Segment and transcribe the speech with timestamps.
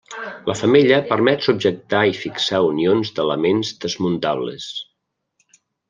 [0.45, 4.69] La femella permet subjectar i fixar unions d'elements desmuntables.